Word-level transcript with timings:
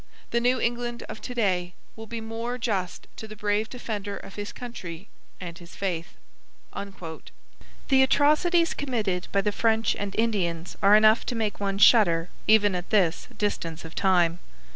The 0.31 0.39
New 0.39 0.59
England 0.59 1.03
of 1.03 1.21
to 1.21 1.35
day 1.35 1.75
will 1.95 2.07
be 2.07 2.21
more 2.21 2.57
just 2.57 3.05
to 3.17 3.27
the 3.27 3.35
brave 3.35 3.69
defender 3.69 4.17
of 4.17 4.33
his 4.33 4.51
country 4.51 5.09
and 5.39 5.55
his 5.55 5.75
faith.' 5.75 6.15
The 6.73 8.01
atrocities 8.01 8.73
committed 8.73 9.27
by 9.31 9.41
the 9.41 9.51
French 9.51 9.95
and 9.95 10.15
Indians 10.17 10.75
are 10.81 10.95
enough 10.95 11.23
to 11.27 11.35
make 11.35 11.59
one 11.59 11.77
shudder 11.77 12.29
even 12.47 12.73
at 12.73 12.89
this 12.89 13.27
distance 13.37 13.85
of 13.85 13.93
time. 13.93 14.39